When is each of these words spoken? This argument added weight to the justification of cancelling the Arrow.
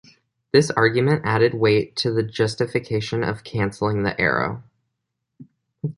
This 0.51 0.71
argument 0.71 1.21
added 1.25 1.53
weight 1.53 1.95
to 1.97 2.11
the 2.11 2.23
justification 2.23 3.23
of 3.23 3.43
cancelling 3.43 4.01
the 4.01 4.19
Arrow. 4.19 4.63